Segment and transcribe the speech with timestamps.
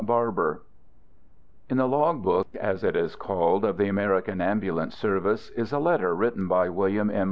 [0.03, 0.63] BARBER
[1.69, 5.71] In the log book, as it is called, of the American Am bulance service, is
[5.71, 7.19] a letter written by William M.